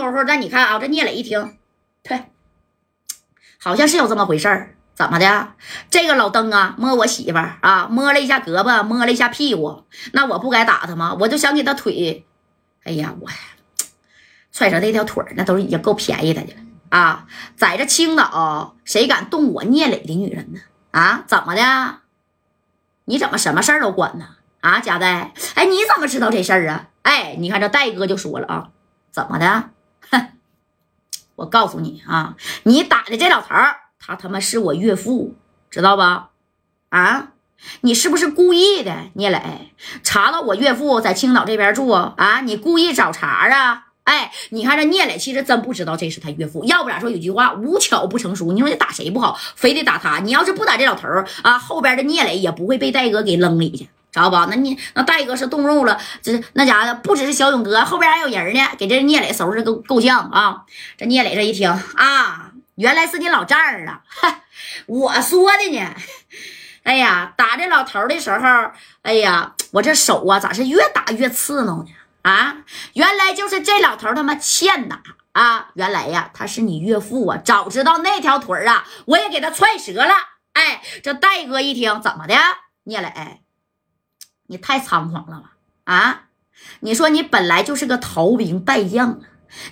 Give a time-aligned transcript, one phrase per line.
[0.00, 1.56] 功夫，那你看啊，这聂磊一听，
[2.02, 2.24] 对，
[3.58, 4.74] 好像是有这么回事儿。
[4.92, 5.52] 怎么的？
[5.88, 11.16] 这个老登啊，摸我媳妇儿啊，摸了一下胳膊，摸了一下屁股，那我不该打他吗？
[11.18, 12.26] 我就想给他腿，
[12.84, 13.28] 哎呀，我
[14.52, 16.48] 踹成那条腿那都已经够便宜的了
[16.90, 17.26] 啊！
[17.56, 20.60] 在这青岛，谁敢动我聂磊的女人呢？
[20.90, 22.00] 啊，怎么的？
[23.06, 24.26] 你怎么什么事儿都管呢？
[24.60, 26.88] 啊，贾代，哎，你怎么知道这事儿啊？
[27.02, 28.68] 哎，你看这戴哥就说了啊，
[29.10, 29.70] 怎么的？
[30.10, 30.26] 哼，
[31.36, 33.48] 我告诉你啊，你打的这老头。
[34.02, 35.34] 他他妈是我岳父，
[35.70, 36.30] 知道吧？
[36.88, 37.32] 啊，
[37.82, 39.10] 你是不是故意的？
[39.12, 43.88] 聂磊查到我岳父在青岛这边住啊，你故意找茬啊？
[44.04, 50.18] 哎，你看这聂磊其实真不知道这是他岳父，要不然说有句话无巧不成书，你说你打谁不好，非得打他。
[50.20, 51.06] 你要是不打这老头
[51.42, 54.46] 啊，后边的聂磊也不会被戴哥给扔里去，知道吧？
[54.50, 60.64] 那你那戴哥是动肉了，这那家伙不只是小勇哥，后边还有人呢，给这聂磊收拾够够呛啊！
[60.96, 62.52] 这聂磊这一听啊。
[62.76, 64.00] 原来是你老丈人啊！
[64.86, 65.94] 我说的呢。
[66.82, 68.46] 哎呀，打这老头的时候，
[69.02, 71.90] 哎呀，我这手啊，咋是越打越刺挠呢？
[72.22, 72.56] 啊，
[72.94, 75.68] 原来就是这老头他妈欠打啊！
[75.74, 77.38] 原来呀，他是你岳父啊！
[77.44, 80.14] 早知道那条腿啊，我也给他踹折了。
[80.54, 82.34] 哎，这戴哥一听，怎么的？
[82.84, 83.42] 聂磊，
[84.50, 85.52] 你太猖狂了吧？
[85.84, 86.22] 啊，
[86.80, 89.20] 你说你本来就是个逃兵败将！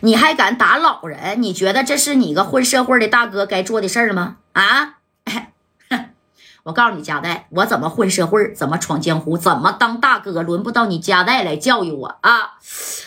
[0.00, 1.42] 你还敢打老人？
[1.42, 4.36] 你觉得这是你个混社会的大哥该做的事儿吗？
[4.52, 4.98] 啊！
[6.62, 12.58] 我告诉你，加代，我怎么混社会，怎么闯江湖，怎么当大哥，轮不到你加代来教育我啊！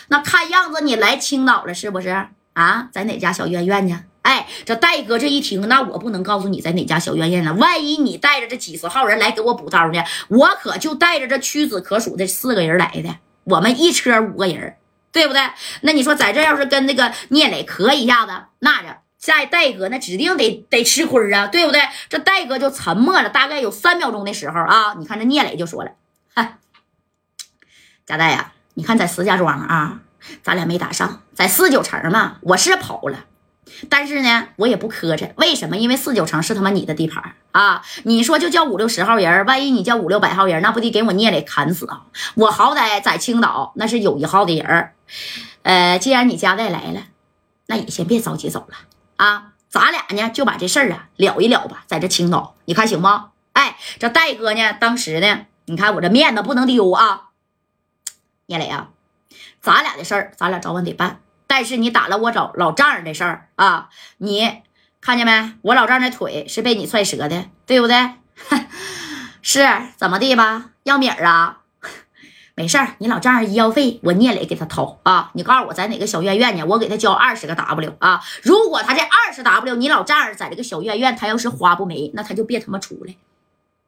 [0.08, 2.28] 那看样子你来青岛了是不是？
[2.52, 4.04] 啊，在哪家小院院呢？
[4.22, 7.52] 哎，这戴哥这一听，那我不能告诉你在哪家小院院了。
[7.54, 10.02] 万一你带着这几十号人来给我补刀呢？
[10.28, 14.76] 我可就带着这屈指可数的四个人来的，我们一车五个人。
[15.12, 15.42] 对不对？
[15.82, 21.82] 那你说在这要是跟那个聂磊磕一下子，那着在戴哥那指定得得吃亏啊，对不对？
[22.08, 25.90] 这戴哥就沉默了，大概有三秒钟的时候啊，你看这聂磊就说了
[26.34, 26.56] ：“哈，
[28.06, 30.00] 贾代呀，你看在石家庄啊，
[30.42, 33.26] 咱俩没打上，在四九城嘛，我是跑了。”
[33.88, 35.76] 但是呢，我也不磕碜，为什么？
[35.76, 37.82] 因为四九城是他妈你的地盘啊！
[38.04, 42.06] 你说就叫五六十号人，万一你叫五六百号人，那不得给我聂磊砍死啊！
[42.34, 44.90] 我好歹在青岛那是有一号的人
[45.62, 47.02] 呃，既然你家代来了，
[47.66, 48.76] 那也先别着急走了
[49.16, 49.52] 啊！
[49.68, 53.30] 咱俩呢就把这事儿啊了一了吧，在这青岛，你看行吗？
[53.52, 57.28] 哎，这戴哥呢，当时呢，你看我这面子不能丢啊！
[58.46, 58.90] 聂磊啊，
[59.60, 61.20] 咱俩的事儿，咱俩早晚得办。
[61.54, 64.62] 但是你打了我找老丈人的事儿啊，你
[65.02, 65.52] 看见没？
[65.60, 68.12] 我老丈人的腿是被你踹折的，对不对？
[69.42, 69.68] 是
[69.98, 70.70] 怎么地吧？
[70.84, 71.58] 要米儿啊？
[72.56, 75.30] 没事儿，你老丈人医药费我聂磊给他掏啊。
[75.34, 76.64] 你告诉我在哪个小院院呢？
[76.64, 78.22] 我给他交二十个 W 啊。
[78.42, 83.14] 如果他这二十 W，你老丈人在这个小院院，他要是花不没，那他就别他妈出来。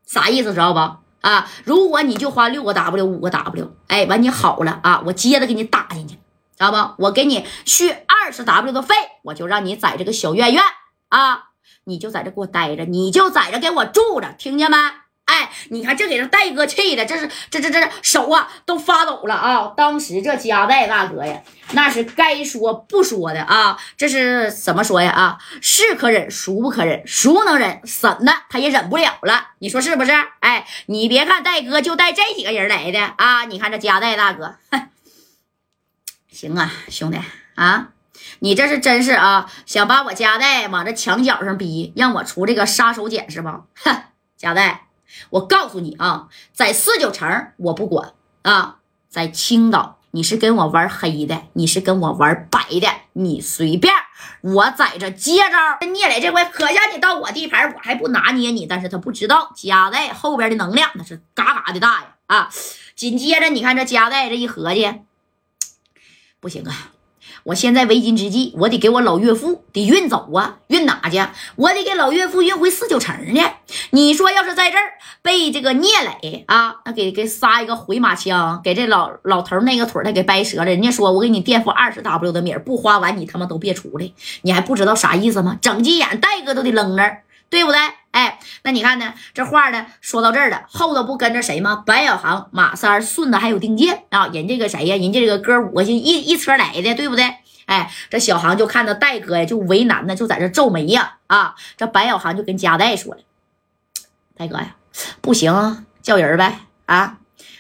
[0.05, 0.79] 啥意思知道不？
[1.27, 6.19] 啊，如果你就花六个 W，五个 W，哎，完你好了啊，我接着给你打进去。
[6.57, 7.05] 知道不？
[7.05, 10.63] 我给你续二十 W 的费，我就让你在这个小院院
[11.09, 11.51] 啊，
[11.85, 14.77] 你就在这给我待着，你就在这给我住着，听见没？
[15.27, 19.73] 哎，你看这给这戴哥气的，这是这这这手啊都发抖了啊！
[19.75, 21.41] 当时这加代大哥呀，
[21.73, 25.11] 那是该说不说的啊，这是怎么说呀？
[25.11, 27.03] 啊，是可忍，孰不可忍？
[27.07, 27.81] 孰能忍？
[27.87, 30.13] 婶子他也忍不了了，你说是不是？
[30.41, 34.57] 哎，你别看戴哥就带这几个人来的啊，你看这加代大哥。
[36.35, 37.19] 行啊，兄弟
[37.55, 37.91] 啊，
[38.41, 43.63] 你这是真是啊，想把我家代往这墙角上逼，让我出这个杀手锏是吧？
[43.77, 44.03] 哼，
[44.37, 44.89] 家代，
[45.31, 48.79] 我告诉你啊，在四九城我不管啊，
[49.09, 53.95] 在青岛你是跟我玩黑的，你是跟我玩白的，你随便，
[54.41, 55.87] 我在这接招。
[55.87, 62.51] 聂磊这回可下你到我地盘，我还不拿捏你，但是他不知道家代后边的能量那是嘎嘎的大呀啊！
[62.97, 64.93] 紧接着你看这家代这一合计。
[66.45, 66.93] 不行啊！
[67.45, 71.27] 我现在为今之计，我得给我老岳父得运走啊，运哪去？
[71.57, 73.41] 我得给老岳父运回四九城呢。
[73.93, 74.83] 你说要是在这儿
[75.23, 80.67] 被这个聂磊啊，那给给撒一个回马枪，给这老老头那个腿他给掰折了。
[80.67, 84.13] 人家说我给你垫付二十 W 的米儿，不花完你他妈都别出来。
[84.43, 85.57] 你还不知道啥意思吗？
[85.63, 87.79] 整急眼，戴哥都得扔那儿，对不对？
[88.11, 89.15] 哎，那你看呢？
[89.33, 91.83] 这话呢说到这儿了，后头不跟着谁吗？
[91.85, 94.97] 白小航、马三、顺子还有丁健啊，人这个谁呀？
[94.97, 97.35] 人家这个哥五个就一一车来的，对不对？
[97.67, 101.17] 哎，这小航就看到戴哥呀，就为难呢，就在这皱眉呀。
[101.27, 103.21] 啊，这白小航就跟加代说了
[104.37, 104.77] ：“戴哥呀，
[105.21, 106.61] 不行，叫人呗。
[106.87, 107.19] 啊，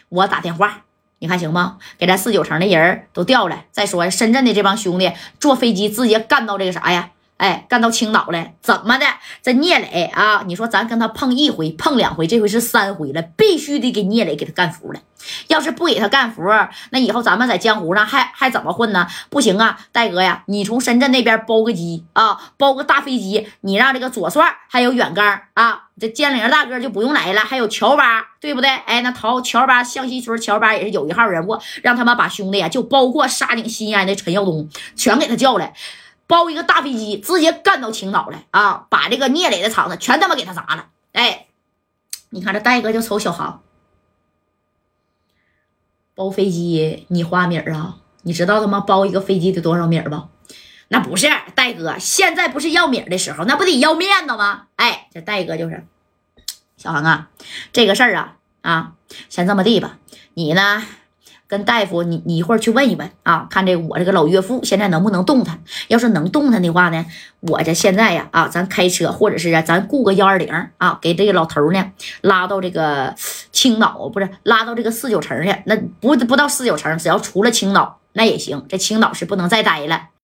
[0.08, 0.82] 我打电话。”
[1.20, 1.78] 你看行吗？
[1.96, 3.66] 给咱四九城的人都调来。
[3.72, 5.10] 再说深圳的这帮兄弟
[5.40, 7.12] 坐飞机直接干到这个啥呀？
[7.36, 9.06] 哎，干到青岛了，怎么的？
[9.42, 15.00] 这聂磊啊，你说咱跟他碰一回，碰两回，这回是三回了，必须得给聂磊给他干服了。
[15.48, 16.42] 要是不给他干服，
[16.90, 19.06] 那以后咱们在江湖上还还怎么混呢？
[19.30, 28.68] 不行啊，戴哥呀，你从深圳那边包个机啊，包个大飞机，你让这个左帅还有远刚啊，这建陵大哥就不用来了，还有乔巴，对不对？
[28.70, 35.72] 哎，那陶乔巴向西村乔巴也是有一号人物，让他们把兄弟啊，就包括沙井西安的陈耀东，全给他叫来。
[36.26, 38.86] 包一个大飞机，直接干到青岛来啊！
[38.88, 40.88] 把这个聂磊的厂子全他妈给他砸了！
[41.12, 41.46] 哎，
[42.30, 43.62] 你看这戴哥就瞅小航
[46.14, 47.98] 包飞机，你花米儿啊？
[48.22, 50.28] 你知道他妈包一个飞机得多少米儿不？
[50.88, 54.68] 那不是戴哥，现在不是要米儿的时候，那不得要面子吗？
[54.76, 55.86] 哎，这戴哥就是
[56.76, 57.30] 小航啊，
[57.72, 58.92] 这个事儿啊啊，
[59.28, 59.98] 先这么地吧，
[60.34, 60.84] 你呢？
[61.46, 65.60] 跟大夫，你你一会儿去问一问啊，看这我这个老岳父现在能不能动弹？
[65.88, 67.04] 要是能动弹的话呢，
[67.40, 70.48] 我这现在呀啊，咱开车或者是啊，咱雇个幺二零
[70.78, 71.92] 啊，给这个老头呢
[72.22, 73.14] 拉到这个
[73.52, 75.54] 青岛，不是拉到这个四九城去？
[75.66, 80.14] 那不不到四九城，只要出了青岛那也行，这青岛是不能再待了。